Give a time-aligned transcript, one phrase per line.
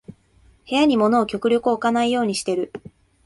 [0.07, 0.15] 部
[0.75, 2.73] 屋に物を極力置かないようにしてる